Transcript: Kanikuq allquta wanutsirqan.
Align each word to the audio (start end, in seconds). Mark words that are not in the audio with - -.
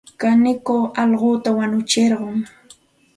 Kanikuq 0.21 0.83
allquta 1.01 1.49
wanutsirqan. 1.57 2.35